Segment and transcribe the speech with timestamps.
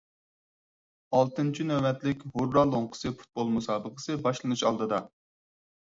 [1.17, 5.05] ئالتىنچى نۆۋەتلىك «ھۇررا» لوڭقىسى پۇتبول مۇسابىقىسى باشلىنىش ئالدىدا.